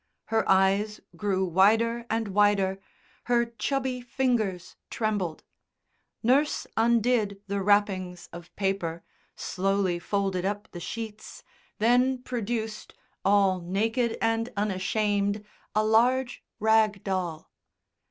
Her 0.25 0.43
eyes 0.49 0.99
grew 1.15 1.45
wider 1.45 2.07
and 2.09 2.29
wider, 2.29 2.79
her 3.25 3.45
chubby 3.45 4.01
fingers 4.01 4.75
trembled. 4.89 5.43
Nurse 6.23 6.65
undid 6.75 7.39
the 7.45 7.61
wrappings 7.61 8.27
of 8.33 8.49
paper, 8.55 9.03
slowly 9.35 9.99
folded 9.99 10.43
up 10.43 10.67
the 10.71 10.79
sheets, 10.79 11.43
then 11.77 12.17
produced, 12.23 12.95
all 13.23 13.59
naked 13.61 14.17
and 14.23 14.49
unashamed, 14.57 15.45
a 15.75 15.83
large 15.83 16.43
rag 16.59 17.03
doll. 17.03 17.51